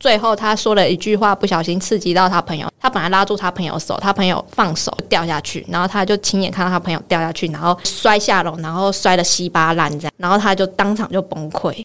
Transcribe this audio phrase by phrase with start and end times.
[0.00, 11.82] 最后他说了一句话，不小心刺激到他朋友，他本来拉住他朋友手，他朋友放手掉下去，然后他就亲眼看到他朋友掉下去，然后摔下楼，然后摔得稀巴烂这样，然后他就当场就崩溃。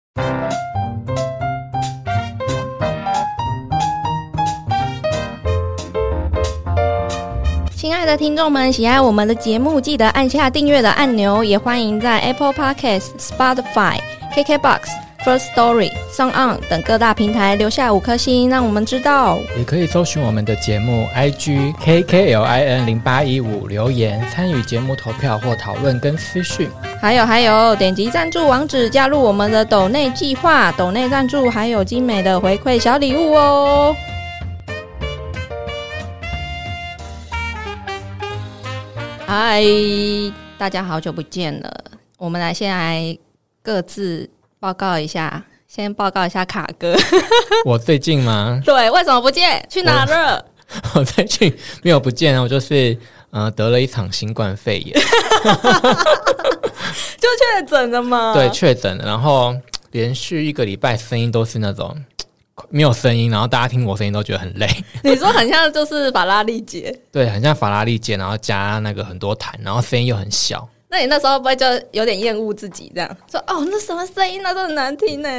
[7.76, 13.98] 亲爱的听众们，喜爱我们的节目，记得按下订阅的按钮，也欢迎在 Apple Podcasts、Spotify、
[14.36, 14.82] KKBox、
[15.24, 19.40] First Story、Song On 等各大平台留下五颗星，让我们知道。
[19.58, 26.70] 也可以搜寻我们的节目 IG KKLIN 零八一五留言参与节目投票或讨论跟私讯。
[27.00, 33.96] 还有还有，点击赞助网址加入我们的抖内计划，抖内赞助还有精美的回馈小礼物哦。
[39.26, 39.64] 嗨，
[40.58, 41.74] 大家好久不见了。
[42.18, 43.18] 我们来先来
[43.62, 44.30] 各自
[44.64, 46.96] 报告一下，先报告一下卡哥。
[47.68, 48.62] 我最近吗？
[48.64, 49.62] 对，为什么不见？
[49.70, 50.46] 去哪了？
[50.96, 52.98] 我 最近没有不见啊，我就是
[53.32, 54.96] 呃得了一场新冠肺炎，
[57.20, 58.34] 就确诊了嘛？
[58.34, 59.54] 对，确诊了，然后
[59.92, 61.94] 连续一个礼拜声音都是那种
[62.70, 64.66] 没有声音，然后大家听我声音都觉得很累。
[65.04, 70.66] 你说很像就是法拉利姐，对，很像法拉利姐，然后加那个很多痰，然后声音又很小。
[70.94, 73.40] 那你那时候不会就有点厌恶自己这样说？
[73.48, 75.30] 哦，那什么声音那都很难听呢？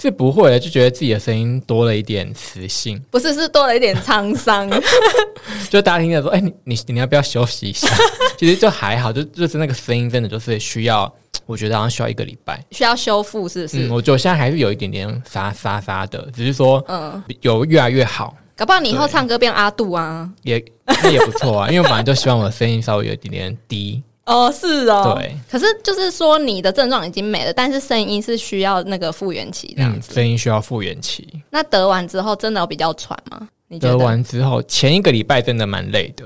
[0.00, 4.70] 是不会的，就觉得自己的声音多了一点磁性，不是，是多了一点沧桑。
[5.68, 7.88] 就大家听着说，哎、你你你要不要休息一下？
[8.38, 11.12] 其实就还好，就就是那个声音真的就是需要，
[11.44, 12.64] 我觉得好像需要一个礼拜。
[12.70, 13.88] 需要修复是不是？
[13.88, 20.30] 嗯，我觉得现在还是有一点点沙沙沙的，只是说嗯，有越来越好，搞不好你以后唱歌变阿杜啊？
[20.44, 21.68] 也那也不错啊。
[21.68, 25.34] 因为我本来就希望我的声音稍微有一点点低，哦，是哦，对。
[25.50, 30.14] 可是就是说你的症状已经没了，但是声音是需要那个复原期这样嗯，子。
[30.14, 31.28] 声音需要复原期。
[31.50, 33.48] 那得完之后真的有比较喘吗？
[33.68, 36.24] 你得得完之后，前一个礼拜真的蛮累的，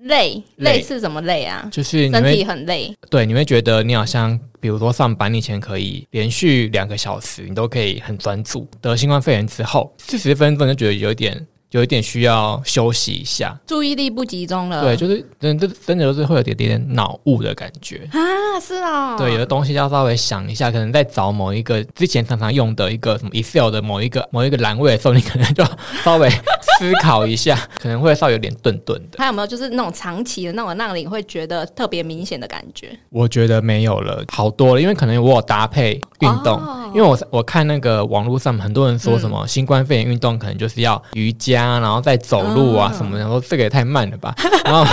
[0.00, 0.42] 累？
[0.56, 1.68] 累累是什么累啊？
[1.72, 8.68] 就是你身体很累，对，你会觉得你好像，比如说上班，你以前可以连续两个小时，你都可以很专注。
[8.80, 11.44] 得新冠肺炎之后，四十分钟就觉得有点，
[11.76, 13.54] 有一点需要休息一下。
[13.66, 14.82] 注意力不集中了。
[14.82, 18.08] 对，就是真的真的就是会有点点脑雾的感觉。
[18.12, 18.18] 啊，
[18.58, 25.62] 是哦，对，有的东西要稍微想一下，可能在找某一个之前常常用的一个什么 Excel 的某一个某一个栏位的时候，你可能就
[26.02, 26.30] 稍微
[26.78, 29.18] 思考一下， 可能会稍微有点顿顿的。
[29.18, 32.96] 还有没有就是那种长期的那种让你会觉得特别明显的感觉？
[33.10, 44.34] 我觉得没有了，好多了，因为可能我有搭配运动，哦因为我我看那个网络上很多人说什么、新冠肺炎运动可能就是要瑜伽，然后再走路啊哦什么的，我说这个也太慢了吧。
[44.64, 44.84] 然后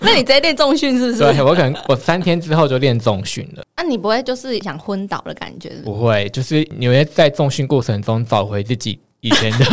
[0.00, 1.18] 那你直接练重训是不是？
[1.18, 5.84] 对我可能我三天之后就练重训了，那、你不会就是想昏倒的感觉是不是？
[5.84, 9.64] 不会，就是你会在重训过程中找回自己以前的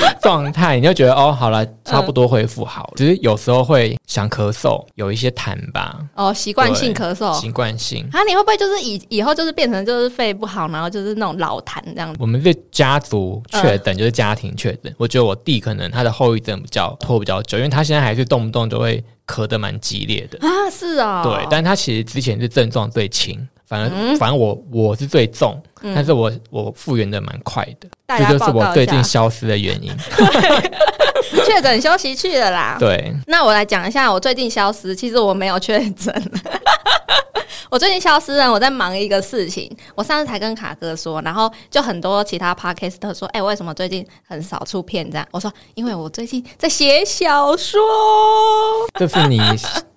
[0.22, 2.92] 状态，你就觉得哦，好了，差不多恢复好了。
[2.96, 7.32] 只是有时候会想咳嗽，有一些痰吧，哦，习惯性咳嗽。
[7.40, 8.08] 习惯性。
[8.12, 12.18] 啊，你会不会就是以以后就是变成就是肺不好，然后就是那种老痰这样子？
[12.20, 14.94] 我们是家族确诊，就是家庭确诊。
[14.96, 20.38] 我觉得我弟可能他的后遗症比较拖比较久，因为他现在还是动不动就会咳得蛮激烈的。
[20.46, 25.60] 啊，是哦，对，但他其实之前是症状最轻，反而、嗯反而我我是最重，
[25.94, 27.88] 但是我我复原的蛮快的，
[28.18, 29.90] 这就是我最近消失的原因。
[31.46, 32.76] 确诊休息去了啦。
[32.78, 36.12] 对，那我来讲一下我最近消失，其实我没有确诊。
[37.70, 39.74] 我最近消失了，我在忙一个事情。
[39.94, 47.80] 我上次才跟卡哥说，然后就很多其他 podcast 说：“哎、为什么最近很少出片？”这样我说：“因为我最近在写小说。
[49.00, 49.40] 这是你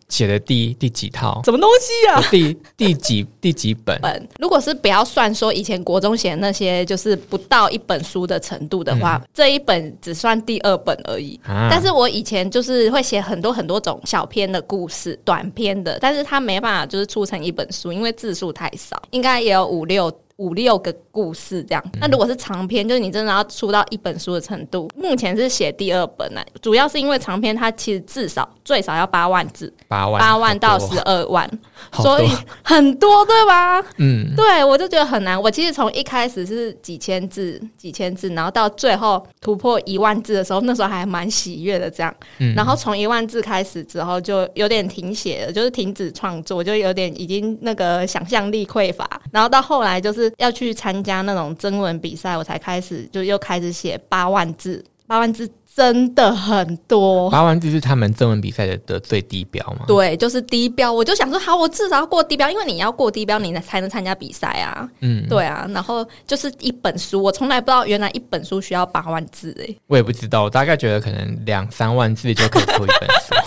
[0.07, 1.41] 写的第第几套？
[1.43, 2.21] 什么东西啊？
[2.29, 3.99] 第第几第几本？
[4.01, 11.39] 本如果是不要算说以前国中写的那些，就是不到一本书的程度的话，这一本只算第二本而已。
[11.43, 20.11] 啊但是我以前就是会写很多很多种小篇的故事、短篇的，但是它没办法就是出成一本书，因为字数太少，应该也有五六。
[20.37, 24.89] 五六个故事这样，那如果是长篇，就是你真的要出到一本书的程度。
[24.95, 31.49] 目前是写第二本呢、主要是因为长篇它其实至少最少要八万字，八万八万到十二万，
[31.93, 32.29] 所以
[32.63, 33.81] 很多对吧？
[33.97, 35.41] 嗯，对，我就觉得很难。
[35.41, 41.89] 我其实从一开始是几千字、几千字，然后到最后突破一万字的时候，那时候还蛮喜悦的。
[41.89, 49.07] 这样，嗯然后从一万字开始之后，就有点停写了，就是停止创作，就有点已经那个想象力匮乏。
[49.31, 54.83] 然后到后来就是要去参加那种征文比赛，我才开始就又开始写八万字。
[55.07, 57.29] 八万字真的很多。
[57.29, 59.83] 八万字是他们征文比赛的的最低标吗？
[59.85, 60.91] 对，就是低标。
[60.91, 64.89] 我就想说，好，我至少要过低标，因为你要过低标，你才能参加比赛啊。
[65.01, 69.77] 嗯，对啊，然后就是一本书，我从来不知道原来一本书需要八万字诶。
[69.87, 73.35] 我也不知道，我大概觉得可能两三万字就可以出一本书。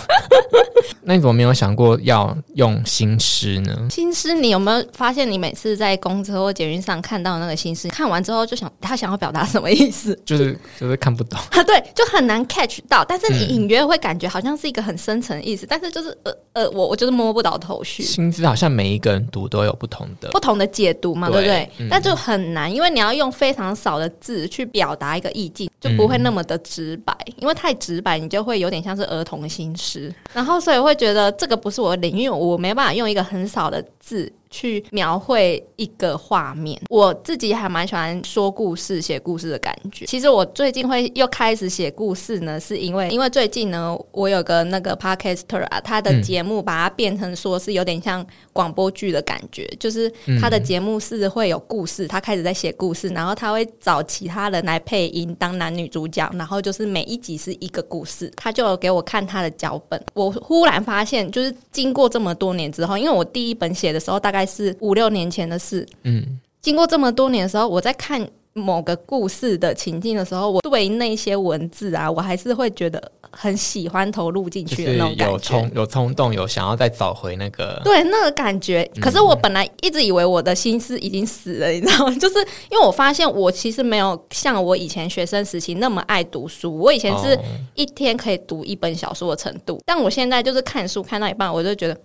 [1.01, 3.87] 那你怎么没有想过要用新诗呢？
[3.89, 10.19] 新诗，你有没有发现，你每次在公车或捷运上看到那个新诗，看完之后就想他想要表达什么意思？
[10.23, 13.03] 就是就是看不懂 啊，对，就很难 catch 到。
[13.03, 18.03] 但是你隐约会感觉好像是一个很深层的意思，但是就是呃呃，我我就是摸不到头绪。
[18.03, 21.69] 薪资好像每一个人读都有不同的不同的解读嘛，对不对？
[21.89, 27.15] 但就很难，因为你要用非常少的字去表达一个意境，就不会那么的直白。
[27.37, 30.13] 因为太直白，你就会有点像是儿童心诗。
[30.33, 34.31] 然后所以会觉得这个不是我的领域，我没办法用一个很少的字。
[34.49, 40.05] 去描绘一个画面，我自己还蛮喜欢说故事、写故事的感觉。
[40.05, 50.11] 其实我最近会又开始写故事呢，是因为因为最近呢，我有个那个 podcaster 啊，他的节目把它变成说是有点像广播剧的感觉，就是
[50.41, 58.31] 他的节目是会有故事，他开始在写故事，然后他会找其他人来配音当男女主角，然后就是每一集是一个故事。
[58.35, 64.38] 他就给我看他的脚本，我忽然发现，就是经过这么多年之后，因为我第一本写的时候大概。
[64.39, 65.85] 还是五六年前的事。
[66.03, 75.33] 嗯，经过这么多年的时候，我在看某个故事的情境的时候，我对那些文字啊，我还是会觉得很喜欢投入进去的那种感觉。
[75.33, 78.89] 有冲，有冲动，有想要再找回那个对那个感觉。
[79.01, 82.15] 可是我本来一直以为我的心思已经死了，你知道吗？
[82.15, 82.39] 就是
[82.71, 86.77] 因为我发现我其实没有像我以前学生时期那么爱读书。
[86.77, 87.37] 我以前是
[87.75, 91.97] 一天可以读一本小说的程度，但我现在就是看书看到一半，我就觉得。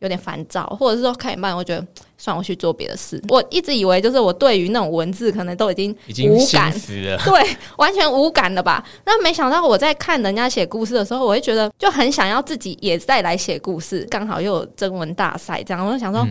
[0.00, 1.86] 有点烦躁，或者是说看一半，我觉得
[2.18, 3.22] 算我去做别的事。
[3.28, 8.84] 我一直以为就是我对于那种文字可能都已经已经无感了， 对，完全无感了吧？
[9.04, 14.06] 那没想到我在看人家写故事的时候，我会觉得就很想要自己也再来写故事。
[14.10, 16.26] 刚好又有征文大赛这样，我就想说，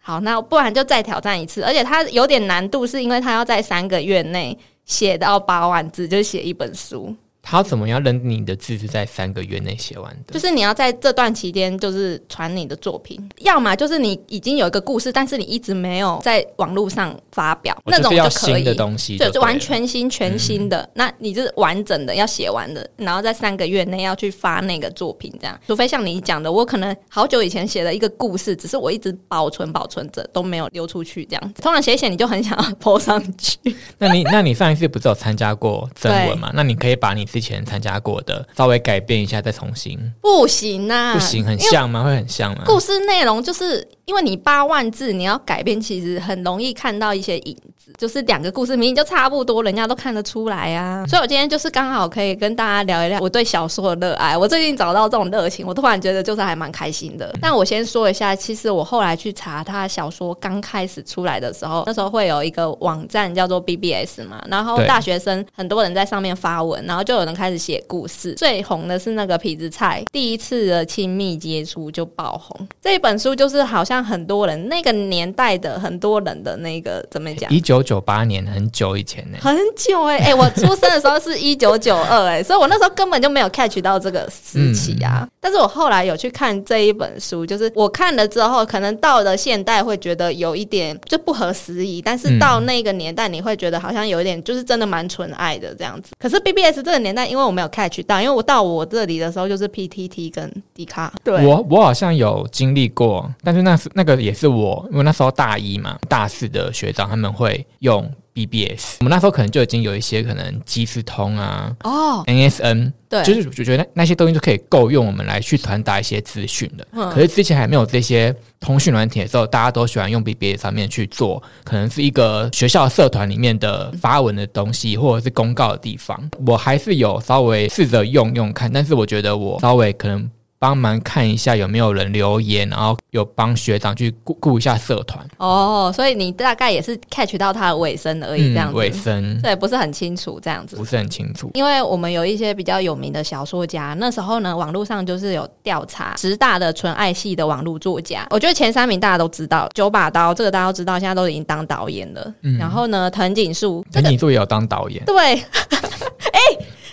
[0.00, 1.62] 好，那不然就再挑战一次。
[1.62, 7.14] 而且它有点难度，是因为它要在三个月内写到八万字，就写一本书。
[7.42, 10.32] 他怎么样认定你的字是在三个月内写完的？
[10.32, 20.88] 就是你要在这段期间，就是传你的作品，要么就是你已经有一个故事，但是你一直没有在网络上发表，那种就可以的东西，就完全新、全新的。
[20.94, 25.58] 那你是完整的要写完的，然后在三个月内要去发那个作品，这样。
[25.66, 31.60] 除非像你讲的，我可能好久以前写了一个故事，只是我一直保存、保存着都没有流出去，这样子。
[31.60, 33.58] 通常写写你就很想要 泼上去。
[33.98, 36.52] 那你那你上一次不是有参加过征文吗？
[36.54, 41.14] 那你可以把你之前参加过的稍微改变一下，再重新不行啊？
[41.14, 42.04] 不行，很像吗？
[42.04, 42.64] 会很像吗？
[42.66, 47.56] 故事内容就是因为你八万字，你要改变，其实很容易看到一些影
[47.92, 47.98] 子。
[47.98, 51.04] 就是两个故事明明就差不多，人家都看得出来啊。
[51.06, 54.36] 所以我今天就是刚好可以跟大家聊一聊我对小说的热爱。
[54.36, 57.32] 我最近找到这种热情，我突然觉得就是还蛮开心的。
[57.40, 68.32] 但我先说一下，其实我后来去查他小说刚开始出来的时候，那时候会有一个网站叫做 BBS 嘛，然后大学生很多人在上面发文，然后就有人开始写故事。
[68.34, 72.66] 最红的是那个痞子菜，第一次的亲密接触就爆红。
[72.80, 77.50] 这一本书就是好像很多人那个年代的很多人的那个怎么讲？
[77.50, 85.28] 一九九八年，很久以前呢，很久哎哎，我出生的时候是 一九九二哎，所以我那时候根本就没有 catch 到这个时期啊。
[85.40, 96.12] 但是我后来有去看这一本书，就是我看了之后，可能到了现代会觉得有一点就不合时宜，但是到那个年代你会觉得好像有一点就是真的蛮纯爱的这样子。
[96.18, 101.12] 可是 BBS 这个年代，因为我没有 catch 到，因为我到我这里的时候就是 PTT 跟迪卡。
[101.24, 108.10] 对，我我好像有经历过，但是那是那个也是我，因为那时候大一嘛，大四的学长他们会用。
[108.34, 117.10] BBS，我们那时候可能就已经有一些可能即时通啊，哦，NSN，对，就是就觉得那些东西就可以够用我们来去传达一些资讯的。
[117.10, 126.18] 可是之前还没有这些通讯软体的时候，大家都喜欢用 BBS 上面去做，可能是一个学校社团里面的发文的东西，或者是公告的地方。
[126.46, 130.30] 我还是有稍微试着用用看，但是我觉得我稍微可能。
[130.62, 135.26] 帮忙看一下有没有人留言，然后有帮学长去顾顾一下社团。
[135.38, 138.76] 哦，所以你大概也是 catch 到他的尾声而已，这样子。
[138.76, 140.76] 尾声，对，不是很清楚这样子。
[140.76, 148.24] 不是很清楚，因为我们有一些比较有名的小说家，那时候呢，网络上就是有调查十大的纯爱系的网络作家。
[148.30, 152.32] 我觉得前三名大家都知道，九把刀这个大家都知道，现在都已经当导演了。
[152.56, 155.04] 然后呢，藤井树，藤井树也有当导演。
[155.04, 155.34] 对，
[156.30, 156.40] 哎。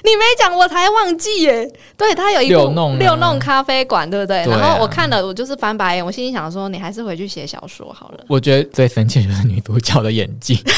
[0.03, 1.71] 你没讲，我才忘记耶。
[1.97, 4.37] 对他有一部六弄咖啡馆，对不对？
[4.45, 6.05] 然后我看了，我就是翻白眼。
[6.05, 8.23] 我心里想说，你还是回去写小说好了。
[8.27, 10.63] 我觉得最生气就是女主角的演技。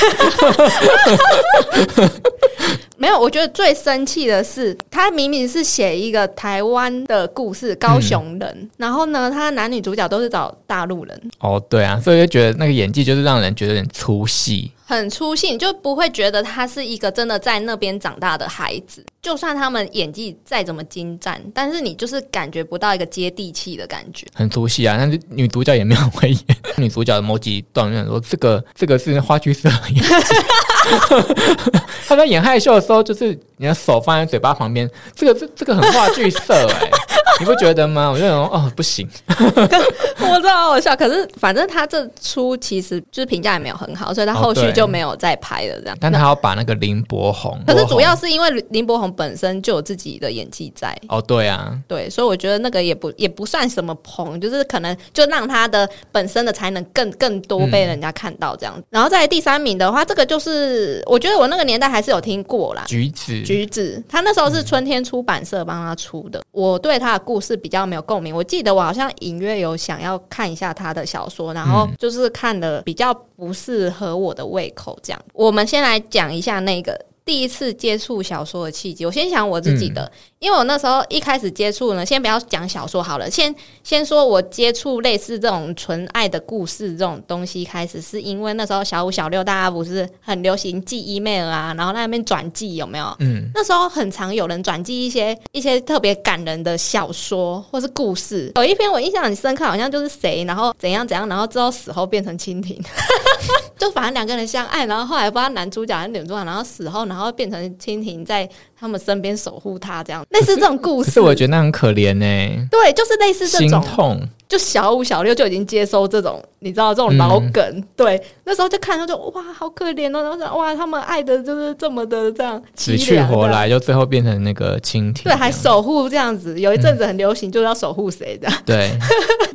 [2.98, 14.72] 没有，我觉得最生气的是，他明明是写一个台湾的故事，高雄人，然后呢，他男女主角都是找大陆人，哦，对啊，所以就觉得那个演技就是让人觉得有点粗细。
[14.96, 19.04] 很粗心，就不会觉得他是一个真的在那边长大的孩子。
[19.22, 24.26] 就算他们演技再怎么精湛，但是你就是感觉不到一个接地气的感觉。
[24.34, 26.40] 很粗细啊，但是女主角也没有很会演。
[26.76, 30.10] 女主角的某几段就想说，这个这个是话剧社演技。
[32.08, 36.90] 他在演害羞的时候，就是你的手放在嘴巴旁边，这个这这个很话剧色哎、
[37.40, 38.10] 你不觉得吗？
[38.10, 45.98] 我就想说哦，不行，我知道好好笑，可是反正他这出其实就是评价也没有很好，所以他后续哦对就没有再拍了这样。
[46.00, 58.82] 但他要把那个林柏宏，可是主要是因为林柏宏本身就有自己的演技在，哦，对啊，对，所以我觉得那个也不也不算什么捧，就是可能就让他的本身的才能更更多被人家看到这样。
[58.90, 62.84] 然后在第三名的话，这个就是我觉得我那个年代还是有听过啦。
[62.88, 66.42] 橘子，橘子，他那时候是春天出版社帮他出的。
[66.52, 68.36] 我对他的故事比较没有共鸣。
[68.36, 74.96] 我记得我好像隐约有想要看一下他的小说，然后就是看的比较不适合我的胃口。
[75.02, 79.06] 这样，我们先来讲一下那个第一次接触小说的契机。
[79.06, 93.16] 我先讲我自己的，因为我那时候一开始接触呢，先不要讲小说好了，先先说我接触类似这种纯爱的故事这种东西，开始是因为那时候小五小六大家不是很流行寄 email 啊，然后在那边转寄有没有？
[93.20, 102.82] 嗯，那时候很常有人转寄一些一些特别感人的小说或是故事，有一篇我印象很深刻，好像就是谁，然后怎样怎样，然后之后死后变成蜻蜓，
[103.78, 108.48] 就反正两个人相爱，然后后来不知道男主角还是女主角，然后死后然后变成蜻蜓在
[108.80, 111.10] 他们身边守护他，这样类似这种故事。
[111.10, 114.22] 可是我觉得那很可怜呢、对，就是类似这心种，痛。
[114.48, 117.84] 就小五小六就已经接收这种，你知道这种老梗。
[117.96, 125.24] 对，那时候就看到就哇，好可怜哦，然后想哇，他们爱的就是这么的这样死去活来，就最后变成那个蜻蜓。
[125.24, 126.60] 对，还守护这样子。
[126.60, 128.52] 有一阵子很流行，就是要守护谁的。
[128.66, 128.92] 对，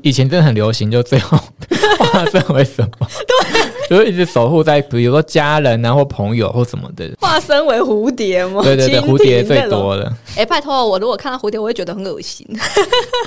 [0.02, 1.36] 以前真的很流行，就最后
[2.00, 3.06] 化身为什么？
[3.28, 7.10] 对， 就是一直守护在，比如说家人啊，或朋友或什么的。
[7.20, 8.62] 化身为蝴蝶吗？
[8.62, 9.66] 对对对，蝴蝶最。
[9.66, 12.46] 多了，哎、拜托，我如果看到蝴蝶，我会觉得很恶心。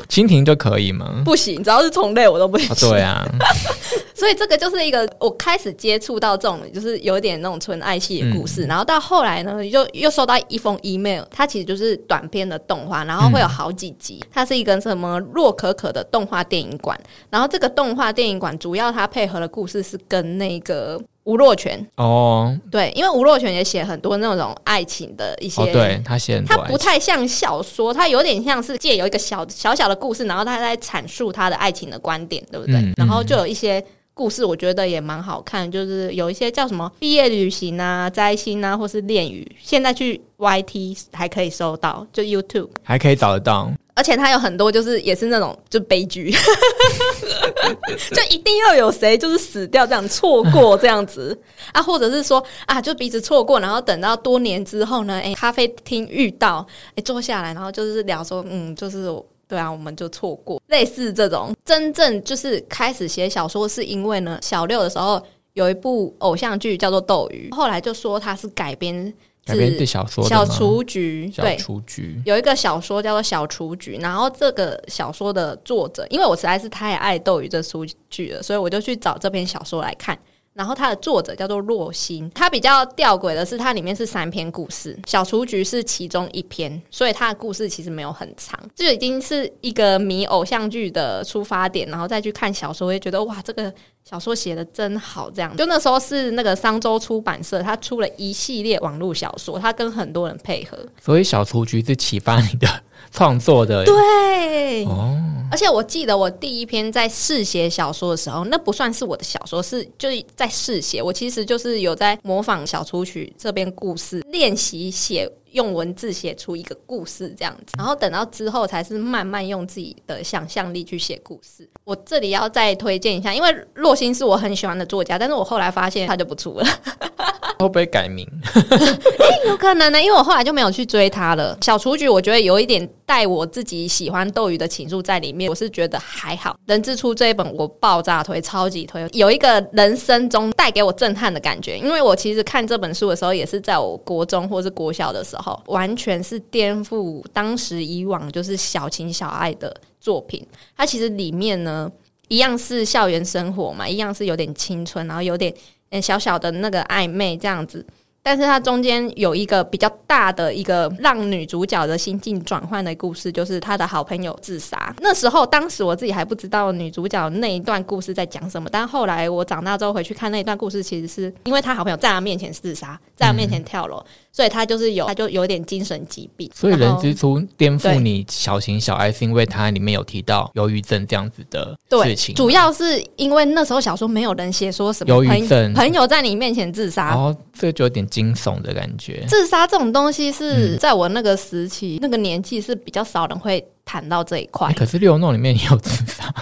[0.08, 1.22] 蜻蜓就可以吗？
[1.26, 2.70] 不行，只要是虫类我都不行。
[2.70, 3.28] 啊，对啊，
[4.16, 8.64] 所以这个就是一个我开始接触到这种，就是有点那种纯爱系的故嗯事。
[8.68, 14.24] 然后到后来呢，就又收到一封 email，它其实就是短篇的动画，然后会有好几集。
[14.32, 16.98] 它是一个什么洛可可的动画电影馆，
[17.30, 25.62] 然后这个动画电影馆主要它配合的故事是跟那个吴若权，哦对，因为吴若权也写很多那种爱情的一些。
[25.62, 32.76] 哦，对他写很它不太像小说，他有点像是借有一个小小小的故事，然后他在阐述他的爱情的观点，对不对？
[32.78, 42.70] 嗯然后就有一些故事，我觉得也蛮好看，就是有一些叫什么毕业旅行啊、摘星啊，或是恋语，现在去 YT 还可以搜到，就 YouTube。
[42.84, 43.72] 还可以找得到。
[44.00, 46.32] 而且它有很多就是也是那种就悲剧，
[48.16, 51.38] 就一定要有谁就是死掉这样错过这样子。
[51.74, 56.66] 啊，或者是说啊就彼此错过，然后等到多年之后呢，哎、咖啡厅遇到，
[56.96, 59.06] 哎、坐下来，然后就是聊说，嗯，就是
[59.50, 61.54] 对啊，我们就错过，类似这种。
[61.66, 65.22] 真正就是开始写小说，是因为呢小六的时候
[65.56, 69.14] 有一部偶像剧叫做《斗鱼》，后来就说它是改编
[69.46, 80.18] 改编自对小说小雏菊，小对，雏菊，有一个小说叫做《小雏菊》，然后这个小说的作者，因为我实在是太爱《斗鱼》这书剧了，所以我就去找这篇小说来看。
[80.54, 93.74] 然后它的作者叫做若心，它比较吊诡的是，它里面是三篇故事，《小雏菊》是其中一篇，所以它的故事其实没有很长，这已经是一个迷偶像剧的出发点，然后再去看小说，会觉得哇，这个
[94.10, 95.56] 小说写的真好，这样。
[95.56, 102.68] 就那时候是那个商周出版社，他出了一系列网络小说，他跟很多人配合，所以小雏菊是启发你的
[103.12, 103.86] 创作的。
[103.86, 105.16] 对，哦，
[105.52, 111.04] 而且我记得我第一篇在试写小说的时候，那不算是我的小说，是就是在试写。
[111.04, 121.68] 我其实就是有在模仿小雏菊这边故事，练习写用文字写出一个故事这样子，然后等到之后才是慢慢用自己的想象力去写故事。
[121.84, 126.66] 我这里要再推荐一下，因为洛欣是我很喜欢的作家，但是我后来发现他就不出了。
[127.60, 128.26] 会不会改名？
[128.56, 131.58] 哎有可能呢，因为我后来就没有去追他了。
[131.62, 136.56] 小雏菊我觉得有一点带我自己喜欢斗鱼的情愫在里面，我是觉得还好。
[136.68, 141.76] 人之初这一本我爆炸推，超级推，有一个人生中带给我震撼的感觉。
[141.76, 150.46] 因为我其实看这本书的时候，也是在我国中或是国小的时候，完全是颠覆当时以往就是小情小爱的作品。
[150.78, 151.92] 它其实里面呢，
[152.28, 155.52] 一样是校园生活嘛，一样是有点青春，然后有点
[156.00, 157.84] 小小的那个暧昧这样子。
[158.22, 164.94] 但是它中间有一个比较大的一个让女主角的心境转换的故事，就是她的好朋友自杀。
[165.00, 176.50] 那时候，当时我自己还不知道女主角那一段故事在讲什么，但后来我长大之后回去看那一段故事，其实是因为她好朋友在她面前自杀，在她面前跳楼，所以他就是有，他就有点精神疾病。
[176.54, 182.36] 所以人之初颠覆你小情小爱，是因为它里面有提到忧郁症这样子的事情。
[182.36, 189.26] 主要是因为那时候小说没有人写说什么忧郁症朋友在你面前自杀，哦，这就有点惊悚的感觉。
[189.28, 194.72] 自杀这种东西是在我那个时期、那个年纪是比较少人会谈到这一块。
[194.74, 196.34] 可是六弄里面也有自杀。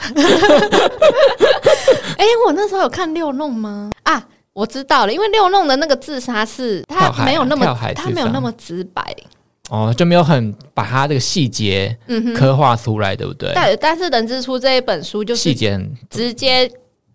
[2.17, 3.91] 哎，我那时候有看六弄吗？
[4.03, 9.15] 啊，我知道了，因为六弄的那个自杀是他没有那么他没有那么直白。
[9.69, 11.95] 哦，就没有很把他这个细节
[12.35, 13.51] 刻画出来，对不对？
[13.53, 16.67] 但但是《人之初》这一本书就是细节很直接。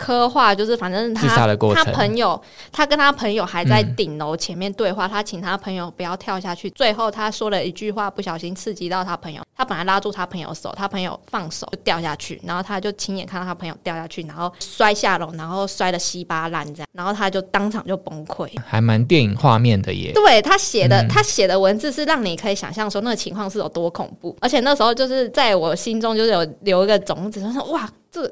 [0.03, 1.29] 刻画就是，反正他
[1.75, 2.43] 他朋友，
[2.73, 6.69] 他跟他朋友还在顶楼前面对话，他请他朋友不要跳下去。
[6.71, 20.11] 最后他说了一句话，不小心刺激到他朋友，他本来拉住他朋友手，他朋友放手就掉下去，然后他就亲眼看到他朋友掉下去，然后摔下楼，然后摔的稀巴烂这样，然后他就当场就崩溃，还蛮电影画面的耶。
[20.13, 28.29] 对他写的，他写的文字是让你可以想象说那个情况是有多恐怖，而且那时候就是在我心中就是有留一个种子，说哇这。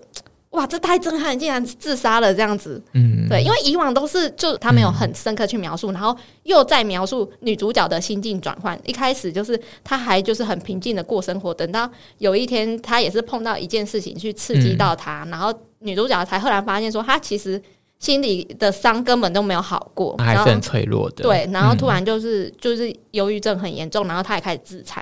[0.51, 1.39] 哇，这太震撼！
[1.39, 8.77] 竟然自杀了这样子，嗯，对，因为以往都是就他没有很深刻去描述，然后又在描述女主角的心境转换。
[8.85, 11.89] 一开始就是她还就是很平静的过生活，等到
[12.19, 17.63] 有一天她也是碰到一件事情去刺激到她，然后女主角才赫然发现说，她其实
[18.01, 21.23] 心里的伤根本都没有好过，还是很脆弱的。
[21.23, 25.01] 对，然后突然就是就是忧郁症很严重，然后她也开始自残。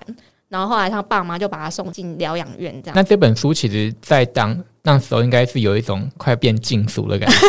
[0.51, 2.97] 然后后来他爸妈就把他送进疗养院，这样。
[2.97, 7.37] 那这本书其实，在当那时候，应该是有一种快变禁书的感觉。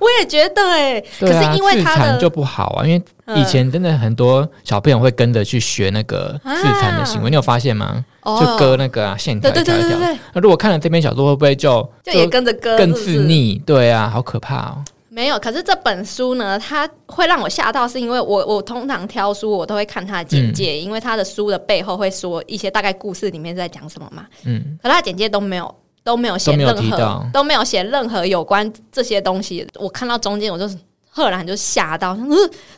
[0.00, 3.02] 我也觉得，哎，可是因为他的就不好啊，因为
[3.38, 8.02] 以前真的很多小朋友会跟着去学那个自残的行为，你有发现吗？
[8.24, 9.98] 就割那个啊线条一条一条。
[10.32, 13.58] 那如果看了这篇小说，会不会就就也跟着割，更自逆？
[13.64, 14.84] 对啊，好可怕哦。
[15.10, 24.24] 没有，可是这本书呢，它会让我吓到，是因为我我通常挑书，我都会看它的简介，因为它的书的背后会说一些大概故事里面在讲什么嘛。
[24.44, 29.66] 嗯，可它简介都没有都没有写任何都没有写任何有关这些东西。
[29.74, 30.68] 我看到中间，我就
[31.08, 32.30] 赫然就吓到，嗯，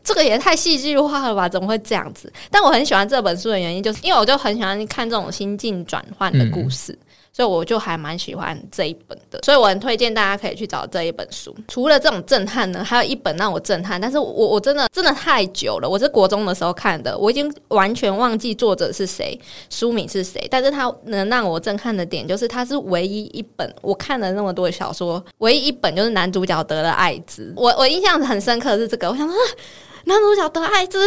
[0.03, 1.49] 这个也太戏剧化了吧？
[1.49, 2.33] 怎么会这样子？
[2.51, 6.99] 但我很喜欢这本书的原因，就是因为我就很喜欢看这种心境转换的故事。
[7.35, 11.57] 所以我就还蛮喜欢这一本的，所以我很推荐大家可以去找这一本书。
[11.67, 19.41] 除了这种震撼呢，还有一本让我震撼，但是我我真的真的太久了，我是国中的时候看的，我已经完全忘记作者是谁，
[19.71, 20.47] 书名是谁。
[20.51, 27.51] 但是它能让我震撼的点，就是它是唯一一本我看了那么多的小说，唯一一本就是男主角得了艾滋。
[27.57, 29.35] 我我印象很深刻的是这个，我想说
[30.05, 30.99] 男主角得艾滋，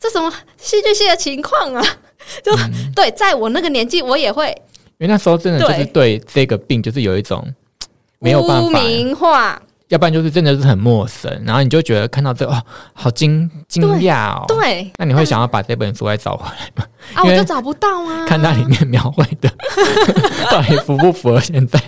[0.00, 1.82] 这什么戏剧性的情况啊？
[2.42, 2.52] 就
[2.96, 4.60] 对，在我那个年纪，我也会。
[4.98, 6.18] 因为那时候真的就是对。
[6.26, 7.46] 这个病，就是有一种
[8.18, 16.84] 没有办法，要不然就是真的是很陌生，然后你就觉得看到这哦，好惊惊讶哦，对，那你会想要把这本书再找回来吗？
[17.14, 18.26] 啊，我就找不到啊！
[18.26, 19.48] 看它里面描绘的，
[20.50, 21.80] 到底符不符合现在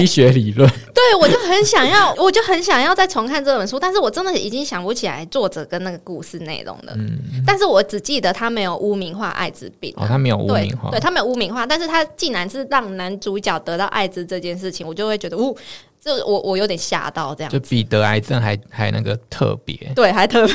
[0.00, 0.68] 医学理论？
[0.92, 6.92] 对，我就很想要，我就很想要再重看这本书，但是我真的已经想不起来作者跟那个故事内容了。
[6.96, 15.56] 嗯，但是我只记得他没有污名化艾滋病，哦，他没有污名化，对他没有污名化，但是他竟然是让男主角得到艾滋这件事情，我就会觉得，呜，
[16.02, 20.54] 这我我有点吓到，这样就比得癌症还还那个特别，对，还特别。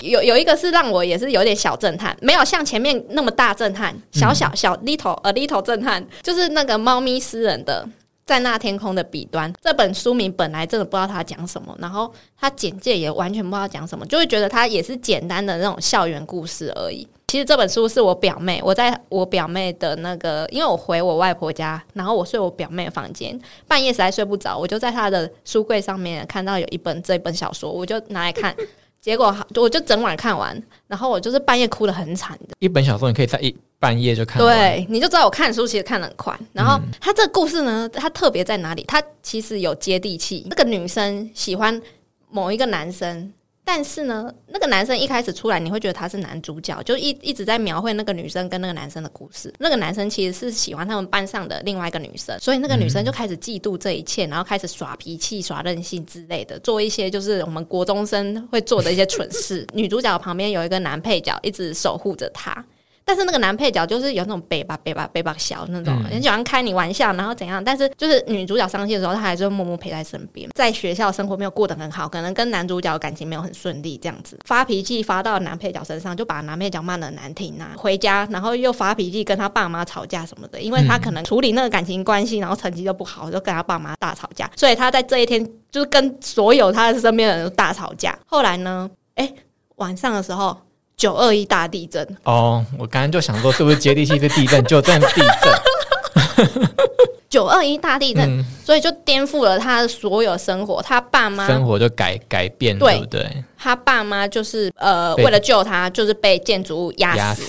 [0.02, 7.88] 有有一个是让我也是有点小震撼，没有像前面那么大震撼，小小小 little a little 震撼，就是那个猫咪诗人的
[8.24, 17.08] 在那天空的彼端这本书名本来真的不知道他讲什么，然后他简介也完全不知道讲什么，就会觉得他也是简单的那种校园故事而已。
[17.28, 28.54] 其实这本书是我表妹，我在我表妹的那个，因为我回我外婆家，然后我睡我表妹的房间，半夜实在睡不着，我就在她的书柜上面看到有一本这本小说，我就拿来看。
[28.98, 32.56] 结果我就整晚看完，然后我就是半夜哭的很惨的。
[32.58, 36.36] 一本小说你可以在一半夜就看完，对，你就知道我看书其实看的很快。
[36.52, 38.82] 然后他这个故事呢，它特别在哪里？
[38.88, 40.44] 它其实有接地气。
[40.50, 41.80] 这个女生喜欢
[42.30, 43.32] 某一个男生。
[43.68, 49.52] 但是呢，那个男生一开始出来，你会觉得他是男主角，就一一直在描绘那个女生跟那个男生的故事。
[49.58, 59.66] 那个男生其实是喜欢他们班上的另外一个女生，所以那个女生就开始嫉妒这一切，然后开始耍脾气、耍任性之类的，做一些就是我们国中生会做的一些蠢事。
[59.74, 62.64] 女主角旁边有一个男配角一直守护着她。
[63.08, 67.62] 但是那个男配角就是有那种北吧北吧北吧小那种，很喜欢开你玩笑，然后怎样？
[67.62, 70.50] 但是就是女主角伤心的时候，他还是会默默陪在身边。
[70.56, 77.74] 在学校生活没有过得很好，可能跟男主角感情没有很顺利，这样子发脾气发到男配角身上，就把男配角骂的难听啊。
[77.76, 84.50] 回家然后又发脾气跟他爸妈吵架什么的，因为他可能处理那个感情关系，然后成绩就不好，就跟他爸妈大吵架。
[84.56, 88.18] 所以他在这一天就是跟所有他的身边的人都大吵架。
[88.26, 89.32] 后来呢，哎，
[89.76, 90.58] 晚上的时候。
[90.96, 95.06] 九二一大地震哦，我刚刚就想说，是不是接地气是地震，就震地
[95.42, 96.56] 震。
[97.28, 103.44] 九二一大地震，所以就颠覆了他的所有生活，他爸妈生活就改改变，对不对？
[103.58, 107.42] 他爸妈就是呃，为了救他，就是被建筑物压死。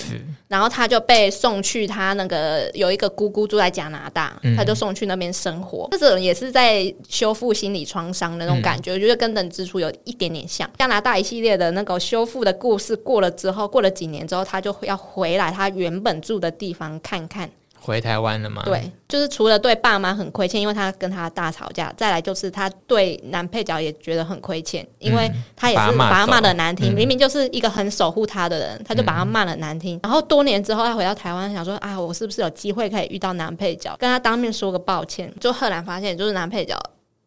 [0.48, 5.88] 然后他就被送去他那个有一个姑姑住在加拿大，他就送去那边生活。
[5.92, 10.70] 这种也是在修复心理创伤的那种感觉，我觉得跟冷之初有一点点像。
[10.78, 17.50] 加拿大一系列的那个修复的故事过了之后，过了几年之后，他就要回来他原本住的地方看看。
[17.88, 18.62] 回台湾了吗？
[18.66, 29.98] 对，就是除了对爸妈很亏欠，因为他跟他大吵架，再来就是他对男配角也觉得很亏欠，因为他也是把他骂的难听，明明就是一个很守护他的人，他就把他骂的难听。
[30.04, 35.34] 然后多年之后，他回到台湾，想说啊，我是不是有机会可以遇到男配角，跟他当面说个抱歉？
[35.40, 36.78] 就赫然发现，就是男配角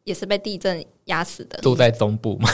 [0.04, 2.50] 也是被地震压死的，住在中部嘛，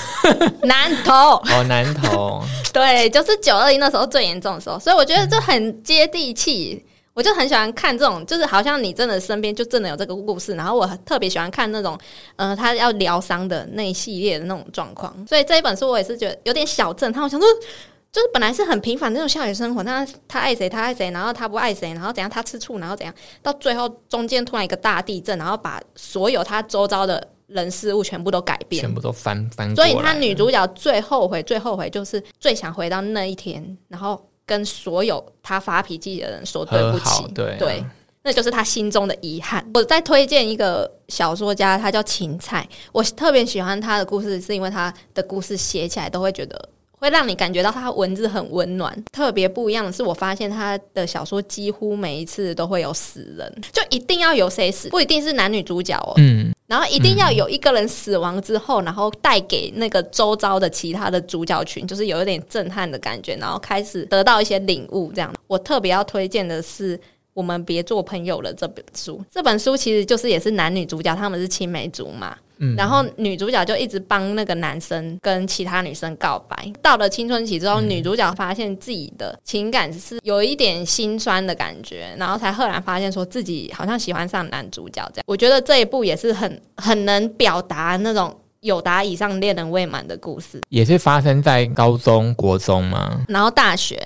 [0.63, 1.13] 南投
[1.51, 2.41] 哦，南投，
[2.73, 6.85] 对，就是九二一那时候最严重的时候，所以我觉得这很接地气。
[7.17, 11.99] 我就很喜欢看这种，就是好像你真的身边就真的有这个故事，然后我特别喜欢看那种，
[12.37, 15.17] 呃，他要疗伤的那一系列的那种状况。
[15.27, 17.25] 所以这一本书我也是觉得有点小震撼。
[17.25, 17.49] 我想说，
[18.13, 29.75] 就是本来是很平凡那种校园生活，那他爱谁他爱谁，然后他不爱谁，然后怎样他吃醋，然后怎样，到最后中间突然一个大地震，然后把所有他周遭的人事物全部都改变，全部都翻翻。
[29.75, 34.23] 所以他女主角最后悔、最后悔，就是最想回到那一天，然后。
[34.47, 37.85] 跟所有他发脾气的人说对不起，对，
[38.23, 39.69] 那就是他心中的遗憾。
[39.75, 42.67] 我再推荐一个小说家，他叫芹菜。
[42.93, 48.97] 我特别喜欢他的故事，是因为他的故事写起来都会觉得会让你感觉到他文字很温暖。
[49.13, 56.15] 特别不一样的是，我发现他的小说几乎每一次都会有死人，就一定要有谁死，不一定是男女主角哦。
[56.17, 56.53] 嗯。
[56.67, 65.13] 然后一定要有一个人死亡之后，然后带给那个周遭的其他的主角群，就是有一点震撼的感觉，然后开始得到一些领悟。
[65.15, 66.99] 这样，我特别要推荐的是。
[67.37, 76.73] 我们别做朋友了这本书，这本书其实就是也是男女主角他们是青梅竹马，嗯，然后女主角就一直帮那个男生跟其他女生告白。
[76.81, 85.25] 到了青春期之后，女主角发现自己的情感是有一点心酸的感觉，然后才赫然发现说自己好像喜欢上男主角这样。
[85.27, 93.21] 我觉得这一部也是很很能表达那种有达以上恋人未满的故事，也是发生在高中国中吗？
[93.29, 94.03] 然后大学。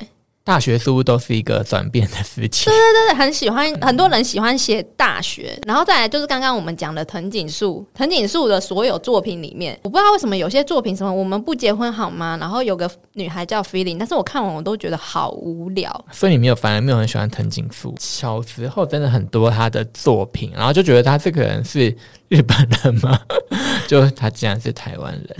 [0.51, 2.65] 大学似乎都是一个转变的事情？
[2.65, 12.37] 对对对，很喜欢，很多人喜欢写大学，然后再来就是刚刚我们讲的藤井树，藤井树的所有作品里面，我不知道为什么有些作品什么我们不结婚好吗？
[12.41, 16.05] 然后有个女孩叫 Feeling，但是我看完我都觉得好无聊。
[16.11, 17.95] 所以你没有，反而没有很喜欢藤井树。
[18.01, 23.21] 小时候真的很多他的作品，然后就觉得他这个人是日本人吗？
[23.87, 25.37] 就他竟然是台湾人，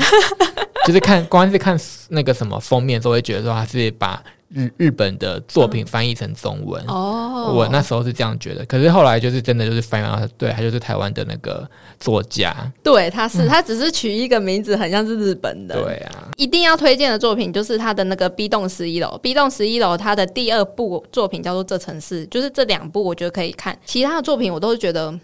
[0.87, 1.77] 就是看光是看
[2.09, 4.23] 那个什么封面都会觉得说他是把。
[4.53, 6.85] 日日本的作品翻译成中文。
[6.87, 16.29] 哦，我那时候是这样觉得，可是后来就是真的就是翻译到对，他就是台湾的那个作家，对，他是他只是取一个名字，很像是日本的，对啊。
[16.37, 25.19] 一定要推荐的作品就是他的那个《B 栋十一楼》，《B 栋十一楼》他的第二部作品叫做《这城市》，就是这两部我觉得可以看，其他的作品我都是觉得。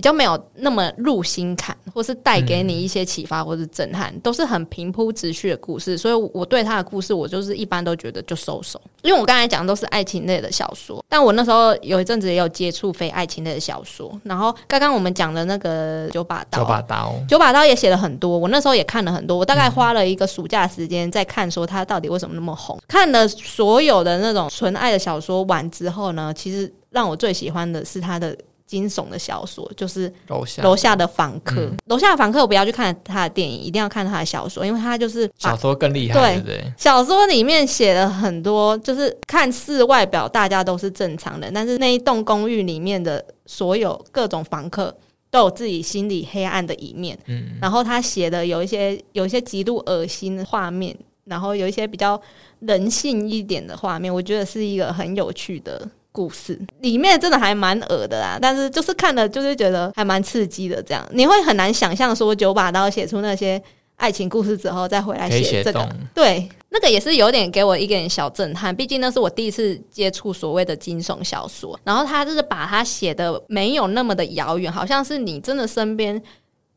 [0.00, 5.98] 比较没有那么入心坎，或是带给你一些启发或是震撼，都是很平铺直叙的故事。
[5.98, 8.80] 所以我对他的故事，我就是一般都觉得就收手。
[9.02, 14.18] 因为我刚才讲都是爱情类的小说，但我那时候有一阵子也有接触非爱情类的小说。
[14.24, 18.38] 然后刚刚我们讲的那个九把刀，九把刀，九把刀也写了很多。
[18.38, 22.80] 我那时候也看了很多，我大概花了一个暑假时间在看，说他到底为什么那么红。
[22.88, 28.34] 看了所有的那种纯爱的小说完之后呢，其实让我最喜欢的是他的。
[28.70, 36.72] 惊悚的小说就是楼下楼下的房客，楼下的房客，我不要去看他的电影，一定要看他的小说，因为他就是小说更厉害，对对？
[36.76, 44.96] 小说里面写了很多，就是看似外表大家都是正常的，但是那一栋公寓里面的所有各种房客
[45.32, 47.18] 都有自己心里黑暗的一面。
[47.26, 52.20] 嗯，然后他写的有一些有一些极度恶心的画面，然后有一些比较
[52.60, 55.88] 人性一点的画面，我觉得是一个很有趣的。
[56.12, 60.82] 故事里面真的还蛮恶的啦，但是就是看了就是觉得还蛮刺激的。
[60.82, 63.62] 这样你会很难想象说九把刀写出那些
[63.96, 71.78] 爱情故事之后再回来写这个，对，那个也是有点给我一点小震撼，毕竟那是我第一次接触所谓的惊悚小说。
[71.84, 76.20] 然后他就是把它写的没有那么的遥远，好像是你真的身边，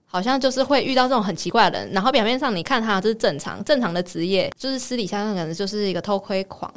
[0.06, 1.90] 好像就是会遇到这种很奇怪的人。
[1.94, 6.72] 然后表面上你看他就是正常正常的职业，就是私底下可能就是一个偷窥狂。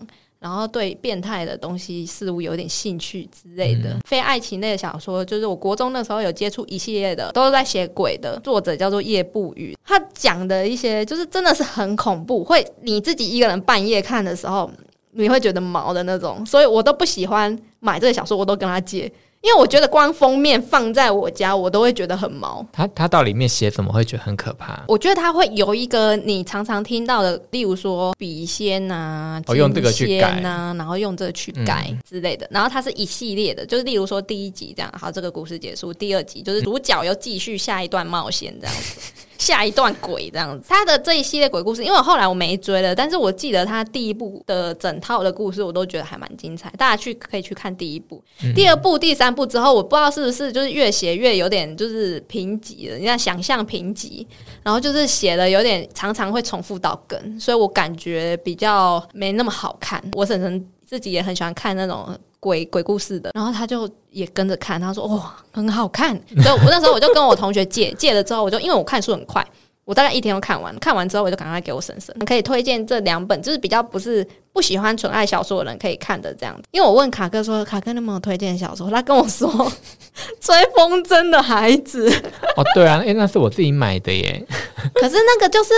[0.46, 14.70] 然后对变态的东西事物有点兴趣之类的，非爱情类的小说，就是我国中那时候有接触一系列的，都是在写鬼的，作者叫做叶不语，他讲的一些就是真的是很恐怖，会你自己一个人半夜看的时候，
[15.10, 19.12] 你会觉得毛的那种，所以我都不喜欢买这个小说，我都跟他借。
[19.46, 22.66] 因为我觉得光封面放在我家，我都会觉得很毛。
[22.72, 24.82] 他他到里面写怎么会觉得很可怕？
[24.88, 32.44] 我觉得他会有一个你常常听到的，例如说笔仙呐，用这个去改呐，然后用这个去改之类的。
[32.50, 39.00] 然后它是一系列的，就是例如说第一集这样，好，这个故事结束；第二集就是主角又继续下一段冒险这样子。
[39.38, 46.72] 下一段鬼这样子，他的这一系列鬼故事，因为我后来我没追了，但是我记得他第一部的整套的故事，我都觉得还蛮精彩。
[46.78, 48.22] 大家去可以去看第一部、
[48.54, 54.26] 第二部、第三部之后，我不知道是不是就是越写越有点就是贫瘠了，你看想象贫瘠，
[54.62, 60.02] 然后就是写的有点常常会重复到梗，所以我感觉比较没那么好看。
[60.14, 62.16] 我婶婶自己也很喜欢看那种。
[62.38, 69.44] 鬼鬼故事的，然后他就也跟着看，他说哇很好看，所以我那时候我就跟我同学借借了之后，我就因为我看书很快，
[69.86, 74.26] 我大概一天都看完，看完之后我就赶快给我婶婶，可以推荐这两本，就是比较不是。
[74.56, 78.90] 不喜欢纯爱小说的人可以看的这样子，因为我问卡哥说，卡哥能不能推荐小说？
[78.90, 79.46] 他跟我说
[80.40, 82.08] 《追风筝的孩子》。
[82.56, 84.42] 哦，对啊，哎，那是我自己买的耶。
[84.98, 85.74] 可是那个就是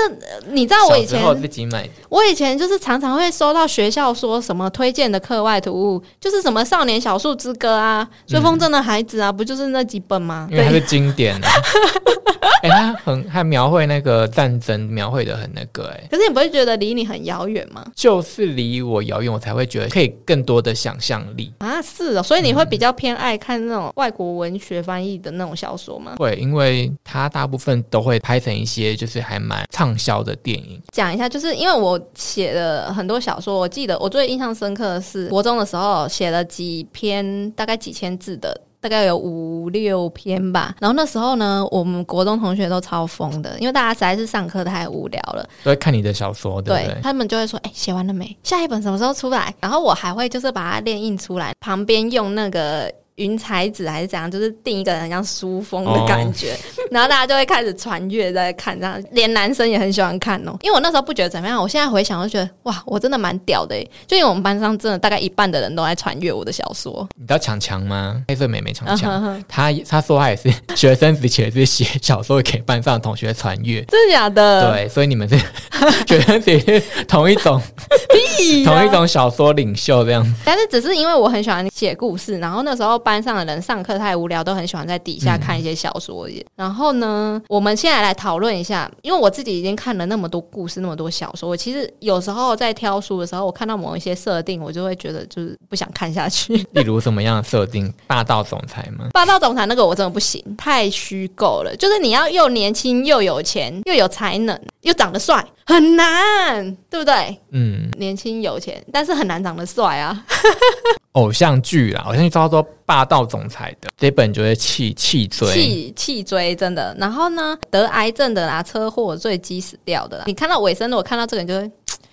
[0.46, 10.46] 你知道，我以前自己买的，我以前就是常常会收到学校说什么推荐的课外读物，就是什么《少年小树之歌》啊，《追风筝的孩子》啊，不就是那几本吗？
[10.52, 11.48] 因为它是经典啊。
[12.62, 16.04] 哎，他很还描绘那个战争，描绘的很那个哎。
[16.08, 17.84] 可是你不会觉得离你很遥远吗？
[17.96, 18.68] 就是离。
[18.68, 21.80] 离我遥远，我才会觉得可以更多的想象力啊！
[21.80, 26.16] 是哦，所以你会比较偏爱看那种外国文学翻译的那种小说吗？
[26.18, 30.78] 会，因为它大部分都会拍成一些就是还蛮畅销的电影。
[30.92, 38.54] 讲一下，就是因为我写了很多小说，我记得我最印象深刻的是国中的时候写了几篇，大概几千字的。
[38.80, 48.36] 大概有五六篇吧，然后那时候呢，我们国中同学都超疯的，因为大家实在是上课太无聊了，都会看你的小说，对，他们就会说：“哎，写完了没？
[48.42, 52.92] 下一本什么时候出来？”然后我还会就是把它练印出来，旁边用那个。
[53.18, 56.56] 云彩纸还是怎样，就是定一个很像书封的感觉，
[56.90, 60.56] 然后大家就会开始传阅在看，这样连男生也很喜欢看哦。
[60.62, 63.76] 因为我那时候不觉得怎么样，我现在回想，我就觉得哇，我真的蛮屌的
[64.06, 67.06] 就因为我们班上真的大概一半的人都在传阅我的小说。
[67.16, 68.22] 你知道强强吗？
[68.28, 74.72] 黑色妹妹强强，他他说他也是学生时期也是写小说给班上的同学传阅，真的假的？
[74.72, 75.36] 对，所以你们是
[76.06, 77.60] 学生时期同一种，
[78.64, 80.24] 同一种小说领袖这样。
[80.44, 82.98] 但是只是因为我很喜欢写故事，然后那时候。
[83.08, 86.28] 班上的人上课太无聊，都很喜欢在底下看一些小说。
[86.54, 91.48] 然后呢，我们现在来讨论一下，因为我自己已经看了那么多故事，那么多小说。
[91.48, 96.54] 我其实有时候在挑书的时候，我看到某一些设定，我就会觉得就是不想看下去。
[96.72, 97.90] 例如什么样的设定？
[98.06, 99.08] 霸道总裁吗？
[99.14, 101.74] 霸道总裁那个我真的不行，太虚构了。
[101.78, 107.40] 就是你要又年轻又有钱又有才能又长得帅，很难，对不对？
[107.52, 110.26] 嗯，年轻有钱，但是很难长得帅啊。
[111.18, 116.96] 偶像剧啦，偶像剧叫做霸道总裁的这本就会气气追，气气追真的。
[116.98, 120.24] 然后呢，得癌症的啦，车祸坠机死掉的啦。
[120.26, 121.70] 你看到尾声的，我看到这个人就会。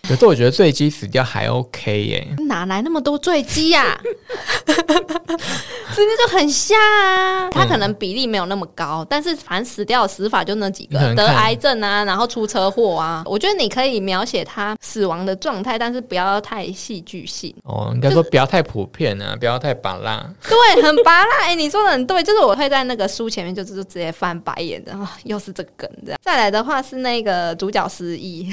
[0.08, 4.00] 可是我觉得坠机死掉还 OK 耶，哪来那么多坠机呀？
[4.66, 13.24] 真的就很像啊，他可能比例没有那么高，但是反正死掉死法就那几个，得癌症啊，然后出车祸啊。
[13.26, 17.54] 我觉得你可以描写他死亡的状态，但是不要太戏剧性。
[17.64, 20.30] 哦，应该说不要太普遍啊，不要太拔辣。
[20.48, 21.36] 对，很拔辣。
[21.46, 26.20] 哎，你说的很对，就是我会在那个书前面就是直接翻白眼的，又是这个梗这样。
[26.22, 28.52] 再来的话是那个主角失忆。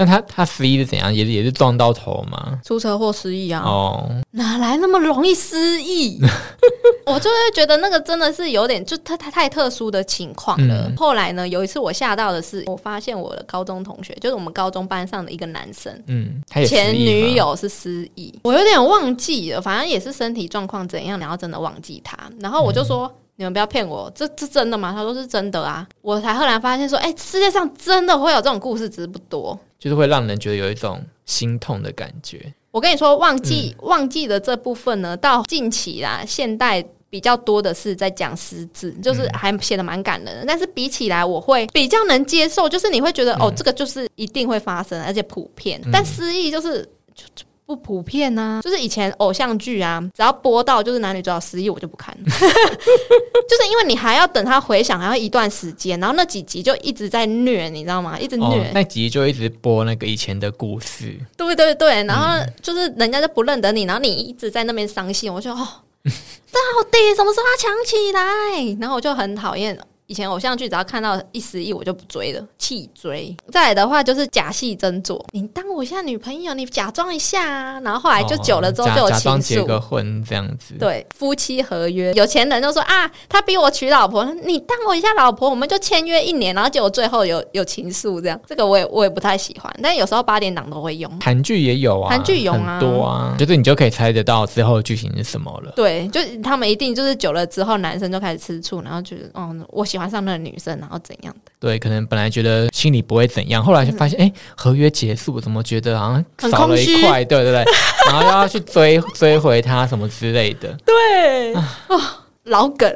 [0.00, 1.12] 那他他失忆是怎样？
[1.12, 2.58] 也也是撞到头吗？
[2.64, 3.62] 出车祸失忆啊！
[3.62, 6.18] 哦，哪来那么容易失忆？
[7.04, 10.90] 我就会觉得那个真的是有点，就他他太特殊的情况了。
[10.96, 22.16] 后来呢，有一次我吓到的是，我发现我的高中同学，就是我们高中班上的一个男生，嗯，前女友是失忆，我有点忘记了，反正也是身体状况怎样，然后真的忘记他。
[22.40, 23.12] 然后我就说。
[23.36, 24.92] 你们不要骗我，这这真的吗？
[24.92, 25.88] 他说是真的啊！
[26.02, 32.54] 我才后来发现说，哎，世界上真的会有这种故事，只是不多，就是会让人觉得有一种心痛的感觉。
[32.70, 40.44] 我跟你说，忘记忘记的这部分呢，到近期啦，现代比较多的是在讲失智，就是还写的蛮感人的。
[40.46, 45.80] 但是比起来，我会比较能接受，就是你会觉得、哦，这个就是一定会发生，而且普遍。
[45.90, 58.18] 但失忆就是就就不普遍呐、就是以前偶像剧啊，只要播到就是男女主角失忆，我就不看了， 就是因为你还要等他回想，还要一段时间，然后那几集就一直在虐，你知道吗？
[58.18, 65.56] 一直哦虐，，那集就一直播那个以前的故事，对对对，然后就是人家就不认得你，然后你一直在那边伤心，我就哦，
[66.02, 68.76] 到底什么时候他强起来？
[68.80, 69.78] 然后我就很讨厌。
[70.10, 73.32] 以前偶像剧只要看到一失忆，我就不追了，弃追。
[73.52, 77.80] 再来的话就是假戏真做，你当我一下女朋友，你假装一下啊。
[77.84, 80.74] 然后后来就久了之后就有情装结个，婚这样子。
[80.80, 91.08] 对，夫妻合约，有钱人就说啊，他逼我娶老婆，你当我一下老婆，我们就签约一年，然后结果最后有有情愫这样，这个我也我也不太喜欢，但有时候八点档都会用。
[91.20, 95.72] 韩剧也有啊，韩剧有啊很多啊，就是你就可以猜得到之后剧情是什么了。
[95.76, 107.24] 对，就是他们一定就是久了之后，男生就开始吃醋，然后觉得，嗯，我喜欢上那个女生，然后怎样的，对，可能本来觉得心里不会怎样，后来就发现，哎、合约结束，怎么觉得好像少了一块？
[107.24, 107.64] 对对对，
[108.06, 110.74] 然后又要去追追回他什么之类的。
[110.84, 112.00] 对，哦，
[112.44, 112.92] 老梗，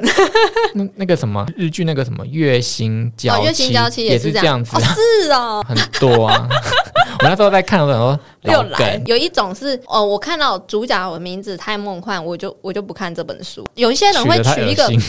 [0.73, 4.81] 那那个什么日剧，那个什么月薪娇哦，月薪娇妻也是这样子哦，，
[5.23, 5.63] 是哦。
[5.69, 6.49] 很多啊。
[7.19, 13.65] 我那时候在看，我想说又来有一种是哦，我看到主角的名字太梦幻，我就我就不看这本书。
[13.75, 15.01] 有一些人会取一个恶心。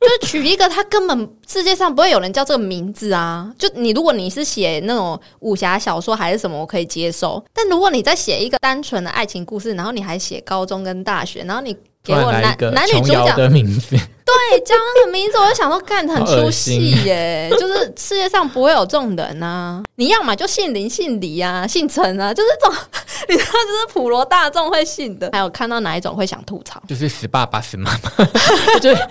[0.00, 3.52] 就是取一个他根本世界上不会有人叫这个名字啊！
[3.58, 7.44] 就你如果你是写那种武侠小说还是什么，我可以接受。
[7.52, 13.90] 但如果你在写一个单纯的爱情故事，然后你还写高中跟大学，然后你给我男男女主角的名字，
[14.24, 17.50] 对叫那个名字，我就想说干很出戏心耶！
[17.58, 19.82] 就是世界上不会有这种人啊！
[19.96, 22.76] 你要嘛就姓林、姓李啊、姓陈啊，就是这种
[23.28, 25.28] 你知道，就是普罗大众会信的。
[25.32, 26.82] 还有看到哪一种会想吐槽？
[26.88, 28.24] 就是死爸爸死妈妈，
[28.80, 29.02] 就是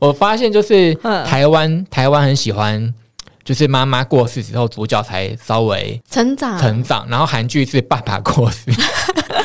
[0.00, 2.92] 我发现就是嗯台湾台湾很喜欢。
[3.44, 8.82] 就是妈妈过世之后，主角才稍微成长，成长，然后韩剧是爸爸过世，就是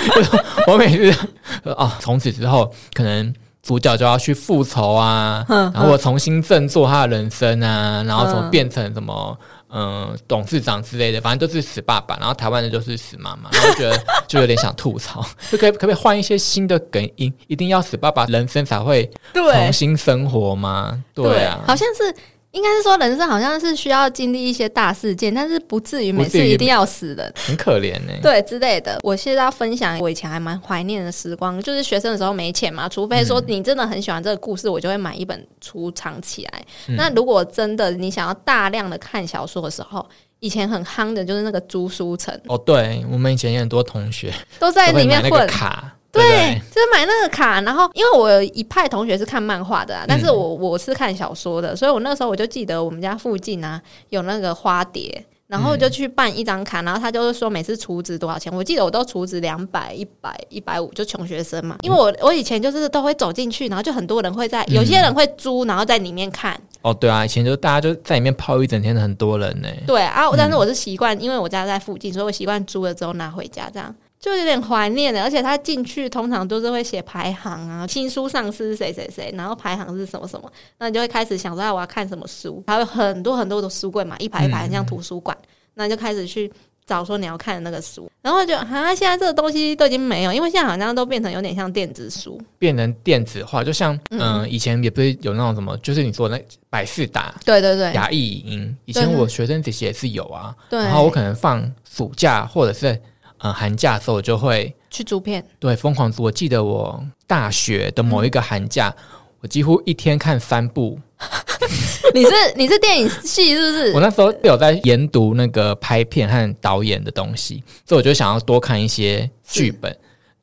[0.68, 1.28] 我每次
[1.64, 9.38] 哦，从此之后可能主角就要去复仇啊，嗯然后我重新振作他的人生啊，然后怎么嗯变成什么
[9.70, 17.34] 嗯、呃董事长之类的，反正都是死爸爸，然后台湾的就是死妈妈，然后觉得就有点想吐槽， 就可以可不可以换一些新的梗音？
[17.48, 21.02] 一定要死爸爸人生才会重新生活吗？
[21.14, 22.16] 对啊，好像是。
[22.52, 29.00] 应该是说，人生好像是需要经历一些大事件，但是不至于每次一定要死人，很可怜呢、对之类的。
[29.04, 36.66] 我现在要分享我以前还蛮怀念的时光，就是学生的时候没钱嘛，除非说你真的很喜欢这个故事，我就会买一本书藏起来。
[36.98, 40.06] 那如果真的你想要大量的看小说的时候，
[40.40, 45.48] 以前很夯的就是那个租书城，哦，对我们以前有很多同学都在里面混。
[45.48, 46.30] 卡，对对？
[46.30, 61.78] 对，就是买那个卡，然后因为我有一派同学是看漫画的、啊，但是我我是看小说的，所以我那时候我就记得我们家附近啊有那个花蝶，然后就去办一张卡，然后他就是说每次储值多少钱，我记得我都储值两百、一百、一百五，就穷学生嘛。
[61.82, 69.68] 因为我我以前就是都会走进去，然后就很多人会在，有些人会租，然后在里面看，哦，对啊，以前就大家就在里面泡一整天的很多人呢。
[69.88, 75.22] 对啊，但是我是习惯，因为我家在附近，所以我习惯租了之后拿回家，这样就有点怀念的。
[75.24, 85.38] 而且他进去通常都是会写排行啊，新书上市是谁谁谁，然后排行是什么什么，那你就会开始想说啊我要看什么书，还有很多很多的书柜嘛，一排一排很像图书馆，
[85.74, 86.52] 那你就开始去。
[86.84, 92.42] 找说你要看的那个书，然后就啊，现在这个东西都已经没有，因为现在好像都变成有点像电子书。
[92.58, 100.54] 变成电子化，就像嗯、以前也不是有那种什么，就是你说的那百事达、对对对，雅艺影音，以前我学生时期也是有啊。
[100.70, 103.00] 对，然后我可能放暑假或者是
[103.42, 106.24] 呃寒假的时候，我就会去租片，对疯狂租。
[106.24, 108.94] 我记得我大学的某一个寒假，
[109.42, 111.00] 我几乎一天看三部。
[112.14, 113.92] 你是你是电影系是不是？
[113.96, 119.96] 我那时候有在研读那个拍片和导演的东西，所以我就想要多看一些剧本。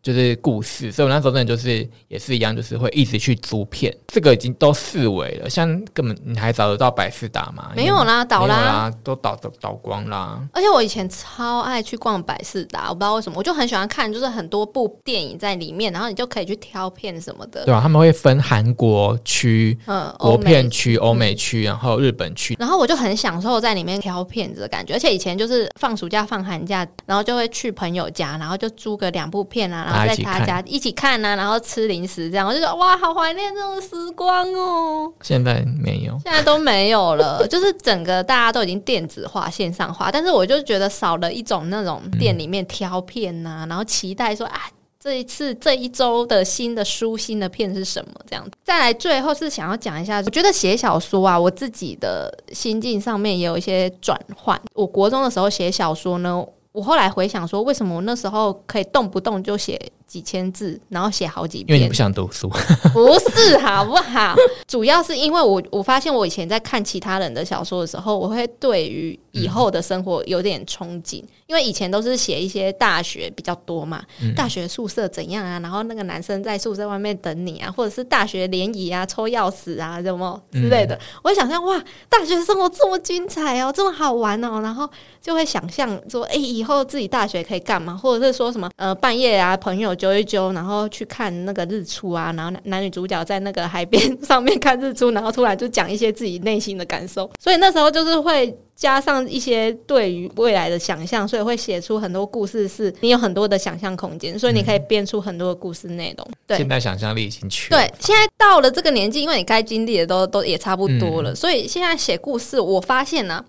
[0.03, 7.71] 就是故事，所以我那时候真的就是也是一样，就是会一直去租片，这个已经都四维了，像根本你还找得到百事达吗？
[7.75, 8.57] 没有啦，倒啦。
[8.65, 10.41] 啦，都倒倒倒光啦。
[10.53, 17.65] 而且我以前超爱去逛百事达，我不知道为什么，我就很喜欢看，就是很多部电影在里面，然后你就可以去挑片什么的。
[17.65, 22.57] 对啊，他们会分韩国区、嗯，国片区、欧美区，然后日本区。
[22.59, 35.13] 然后我就很享受在里面挑片子的感觉，而且以前就是放暑假、放寒假，然后就会去朋友家，然后就租个两部片啊，然后在他家一起看啊，然后吃零食这样，我就说哇，好怀念这种时光哦。
[35.23, 44.71] 现在没有，现在都没有了， 就是整个大家都已经电子化、线上化，但是我就觉得少了一种那种店里面挑片呐、然后期待说啊。
[45.01, 48.11] 这一次这一周的新的书、新的片是什么？
[48.29, 54.61] 这样再来，最后是想要讲一下，我觉得写小说啊，我自己的心境上面也有一些转换。
[54.75, 56.45] 我国中的时候写小说呢，
[56.79, 59.91] 我后来回想说，为什么我那时候可以动不动就写？
[60.09, 62.49] 几千字，然后写好几遍，因为你不想读书，
[62.95, 64.35] 不是好不好？
[64.67, 74.03] 主要是因为我我发现我以前在看其他人的小说的时候，我会对于以后的生活有点憧憬，因为以前都是写一些大学比较多嘛，
[74.35, 81.79] 大学宿舍怎样啊，然后那个男生在宿舍外面等你啊，或者是大学联谊啊、抽钥匙啊什么之类的，我想象哇，
[82.09, 84.89] 大学生活这么精彩哦，这么好玩哦，然后
[85.21, 89.98] 就会想象说，哎，以后自己大学可以干嘛，或者是说什么呃，半夜啊，朋友。
[89.99, 106.27] 揪一揪，然后去看那个日出啊，然后男女主角在那个海边 上面看日出，然后突然就讲一些自己内心的感受，所以那时候就是会加上一些对于未来的想象，所以会写出很多故事，是你有很多的想象空间，所以你可以编出很多的故事内容。
[106.47, 113.45] 对，现在想象力已经去对，现在到了这个年纪，因为你该经历的都都也差不多了，所以现在写故事，我发现呢。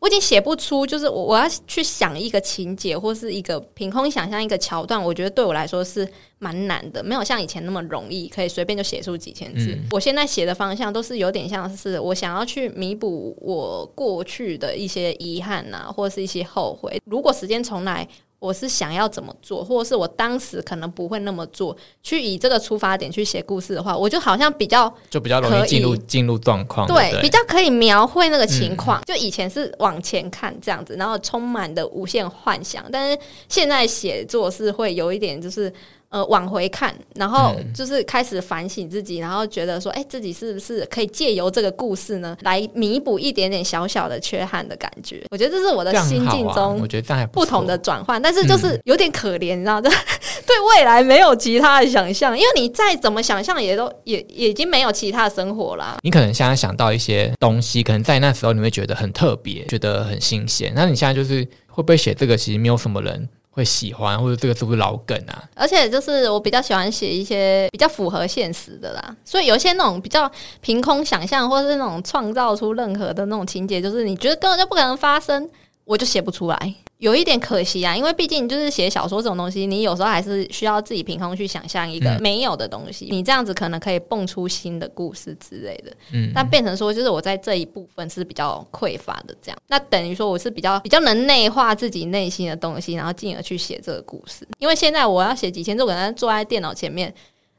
[0.00, 6.06] 我已经写不出，就是我我要去想一个情节或是一个凭空想象一个桥段，我觉得对我来说是
[6.38, 9.78] 蛮难的，没有像以前那么容易，可以随便就写出几千字。
[9.92, 17.00] 我现在写的方向都是有点像是我想要去弥补我过去的一些遗憾呐，或者是一些后悔。
[17.04, 18.06] 如果时间重来。
[18.44, 29.02] 我是想要怎么做，或者是我当时可能不会那么做，去以这个出发点去写故事的话，我就好像比较就比较容易进入进入状况，对，比较可以描绘那个情况。
[29.06, 33.18] 就以前是往前看这样子，然后充满的无限幻想，但是
[33.48, 35.72] 现在写作是会有一点就是。
[36.14, 45.24] 呃，往回看，然后就是开始反省自己，然后觉得说，哎，自己是不是可以借由这个故事呢，来弥补一点点小小的缺憾的感觉？
[45.32, 49.90] 我觉得这是我的心境中，我觉得不同的转换，但是就是有点可怜，你知道的，
[50.46, 55.96] 对未来没有其他的想象，因为你再怎么想象，也都也已经没有其他的生活啦。
[56.04, 60.72] 你可能现在想到一些东西，可能在那时候你会觉得很特别，觉得很新鲜。
[60.76, 62.36] 那你现在就是会不会写这个？
[62.36, 63.28] 其实没有什么人。
[63.54, 65.42] 会喜欢，或者这个是不是老梗啊？
[65.54, 70.30] 而且就是我比较喜欢写一些比较符合现实的啦，所以有一些那种比较
[70.60, 75.48] 凭空想象，或者是那种创造出任何的那种情节，就是你觉得根本就不可能发生，
[75.84, 76.74] 我就写不出来。
[76.98, 83.08] 有一点可惜啊，因为毕竟就是写小说这种东西，你有时候还是需要自己凭空去想象一个没有的东西。
[83.10, 85.92] 你这样子可能可以蹦出新的故事之类的。
[86.12, 89.58] 嗯，但变成说，就是我在这一部分是比较匮乏的，这样。
[89.66, 94.48] 那等于说我是比较比较能内化自己内心的东西，然后进而去写这个故事。
[94.58, 97.12] 因为现在我要写几千字，我可能坐在电脑前面，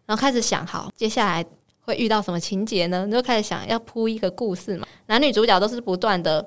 [0.08, 1.46] 然后开始想，好，接下来
[1.82, 3.06] 会遇到什么情节呢？
[3.06, 4.88] 你就开始想要铺一个故事嘛。
[5.06, 6.44] 男女主角都是不断的。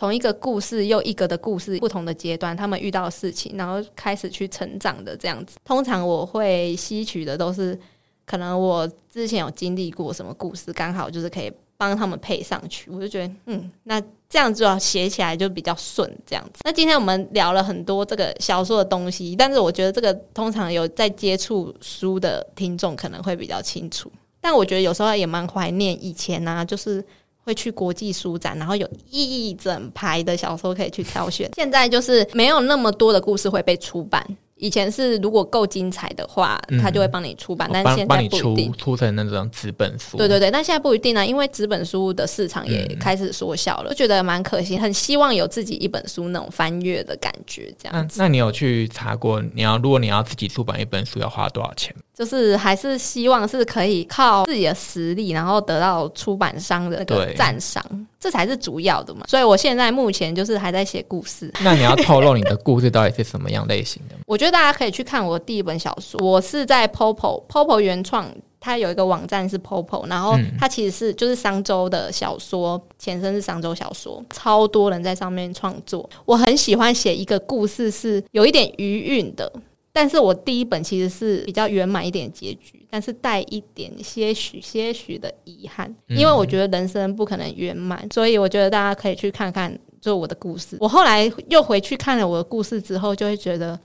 [0.00, 5.58] 从一个故事又一个的故事，不同的阶段，他们遇到的事情，然后开始去成长的这样子。
[5.62, 7.78] 通常我会吸取的都是，
[8.24, 12.90] 可能我之前有经历过什么故事，刚好就是可以帮他们配上去。
[12.90, 16.60] 我就觉得，嗯，那这样子写起来就比较顺，这样子。
[16.64, 24.10] 那今天我们聊了很多这个小说的东西，但是我觉得这个通常有在接触书的听众可能会比较清楚。
[24.40, 27.04] 但我觉得有时候也蛮怀念以前啊，就是。
[27.44, 31.50] 会去国际书展，然后有一整排的小说可以去挑选。
[31.56, 34.24] 现在就是没有那么多的故事会被出版。
[34.60, 40.16] 以前是如果够精彩的话，他就会帮你出版，但现在不一定出成那种纸本书。
[40.16, 44.76] 对对对，但现在不一定啊，因为纸本书的市场也开始缩小了，就觉得蛮可惜。
[44.78, 48.08] 很希望有自己一本书那种翻阅的感觉，这样。
[48.16, 49.42] 那那你有去查过？
[49.54, 51.94] 你要如果你要自己出版一本书，要花多少钱？
[52.14, 57.82] 就是还是希望是可以靠自己的实力，然后得到出版商的那个赞赏，
[58.18, 59.24] 这才是主要的嘛。
[59.26, 61.50] 所以我现在目前就是还在写故事。
[61.62, 64.14] 那你要透露你的故事到底是什么样类型的？
[64.26, 68.28] 我觉得大家可以去看我第一本小说，我是在 Popo Popo 原创，
[68.58, 76.08] 它有一个网站是 Popo，然后它其实是就是商周的小说前身是商周小说，超多人在上面创作。
[76.24, 79.52] 我很喜欢写一个故事是有一点余韵的。
[79.92, 90.76] 但是我第一本其实是比较圆满一点结局，但是带一点些许些许的遗憾，因为我觉得人生不可能圆满，所以我觉得大家可以去看看，就我的故事。
[90.78, 93.76] 我后来又回去看了我的故事之后，就会觉得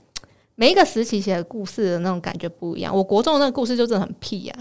[0.56, 2.94] 每一个时期写的故事的那种感觉不一样。
[2.94, 4.54] 我国中的那个故事就真的很屁呀，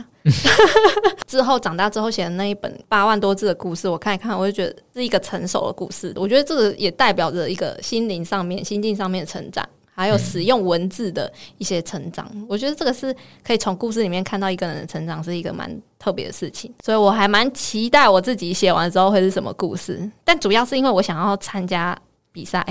[1.25, 6.13] 之后长大之后写的那一本八万多字的故事，我看一看，我就觉得是一个成熟的故事。
[6.17, 9.67] 我觉得这个也代表着一个心灵上面、心境上面的成长。
[9.97, 16.69] 还有使用文字的一些成长，我觉得这个是可以从故事里面看到一个人的成长，是一个蛮特别的事情。
[16.83, 20.11] 所以我还蛮期待我自己写完之后会是什么故事。
[20.25, 21.97] 但主要是因为我想要参加
[22.35, 22.61] 比赛，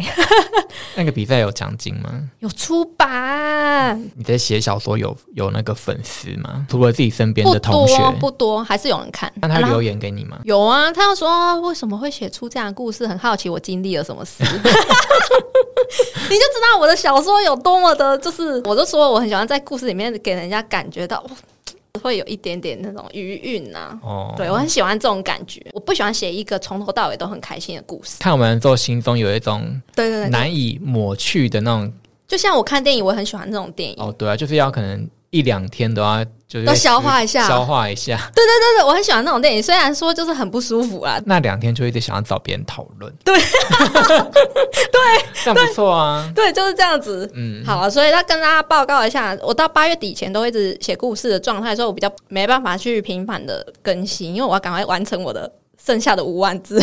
[0.95, 2.11] 那个比赛有奖金吗？
[2.41, 6.67] 有出版，你在写小说有有那个粉丝吗？
[6.69, 9.33] 除了自己身边的同学，多不多，还是有人看。
[9.37, 10.39] 那他留言给你吗？
[10.45, 14.51] 有啊，他要说为什么会写出这样的故事，很好奇我经历了什么事， 你
[16.37, 21.21] 就知道我的小说有多么的，就是我就说我很喜欢在故事里面给人家感觉到。
[21.23, 21.31] 哇
[22.03, 25.65] 会有一点点那种余韵呐，哦，对我很喜欢这种感觉。
[25.73, 28.17] 我不喜欢写一个从头到尾都很开心的故事。
[28.19, 31.93] 看完之后心中有一种对对对，难以抹去的那种。
[32.27, 33.97] 就像我看电影，我很喜欢这种电影。
[33.99, 36.25] 哦，对啊，就是要可能一两天都要
[36.55, 38.17] 就是都消化一下消化一下。
[38.33, 41.21] 对对对对，我很喜欢那种电影，虽然说就是很不舒服啊。
[41.27, 43.13] 那两天就一直想要找别人讨论。
[43.25, 46.31] 对 对，这样不错啊。
[46.33, 47.29] 对，就是这样子。
[47.35, 55.51] 嗯，好啊，所以要跟大家报告一下，我到八月底前都一直写故事的状态，所以我比较没办法去频繁的更新，因为我要赶快完成我的
[55.85, 56.81] 剩下的五万字。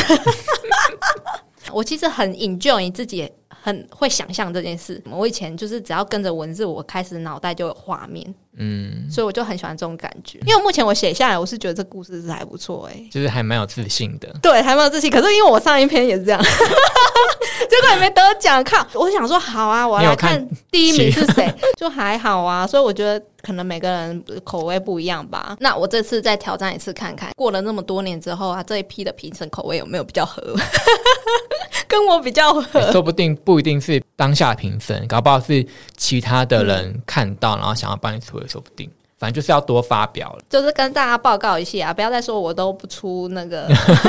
[1.72, 3.32] 我其实很 enjoy 自己，
[3.62, 5.02] 很会想象这件事。
[5.10, 10.40] 我以前就是只要跟着文字，我开始脑袋就有画面，嗯，所以我就很喜欢这种感觉。
[10.48, 14.28] 因为目前我写下来，我是觉得这故事是还不错哎、就是还蛮有自信的。
[14.42, 15.12] 对，还蛮有自信。
[15.12, 16.42] 可是因为我上一篇也是这样，
[17.70, 18.64] 结果也没得奖。
[18.64, 22.66] 看，我想说好啊，我要来看第一名是谁， 就还好啊。
[22.66, 25.56] 所以我觉得可能每个人口味不一样吧。
[25.60, 30.42] 那我这次再挑战一次看看，过了那么多年之后啊，这一批的评审口味有没有比较合，
[31.92, 32.82] 跟我比较合？
[32.94, 35.68] 说不定不一定是当下评审，搞不好是
[35.98, 38.90] 其他的人看到，然后想要帮你出也说不定。
[39.22, 43.68] 反正就是要多发表了，就是跟大家报告一下，不要再说我都不出那个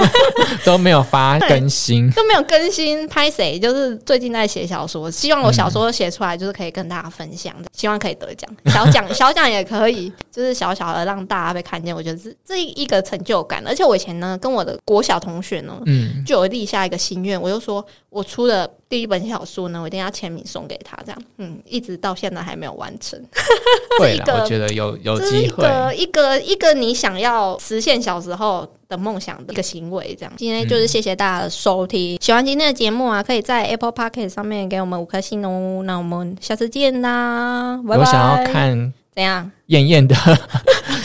[0.64, 2.10] 都没有发更新。
[2.16, 3.06] 都没有更新。
[3.08, 3.58] 拍谁？
[3.58, 11.94] 就是最近在写小说，希望我小说写出来就是可以跟大家分享的，希望可以得奖， 小奖小奖也可以，就是小小的让大家被看见。
[11.94, 13.62] 我觉得是这一个成就感。
[13.66, 23.18] 而且我以前呢，跟我的国小同学呢，嗯，就有立下一个心愿，我就说我出了第一本小说呢，我一定要签名送给他，这样，嗯，一直到现在还没有完成。
[23.99, 25.64] 会啦，一个我觉得有有机会。
[25.64, 30.32] 个一个一个你想要实现小时候的梦想的一个行为，这样。
[30.36, 35.82] 今天就是谢谢大家的收听，喜欢今天的节目啊，可以在 Apple p o c k e t 上面给我们五颗星哦。
[35.86, 38.01] 那我们下次见啦，拜拜。
[38.03, 39.51] 我想要看怎样？
[39.68, 40.14] 艳艳的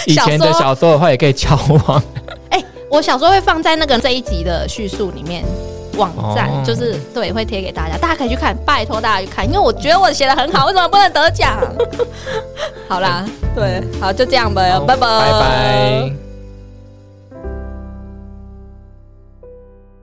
[0.08, 2.04] 以前的小说的话，也可以敲我。
[2.52, 2.62] 哎、
[2.92, 5.46] 我小时候会放在那个这一集的叙述里面。
[5.98, 11.58] 网站、哦就是对，会贴给大家，大家可以去看，拜托大家去看，因为我觉得我写的很好， 为什么不能得奖？
[12.88, 13.26] 好啦，
[13.56, 16.27] 对，好，就这样吧，好拜拜，拜拜。